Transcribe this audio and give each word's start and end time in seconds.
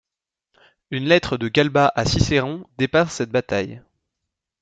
Une 0.89 1.03
lettre 1.03 1.37
de 1.37 1.47
Galba 1.47 1.89
à 1.95 2.05
Cicéron 2.05 2.65
dépeint 2.79 3.05
cette 3.05 3.29
bataille. 3.29 3.83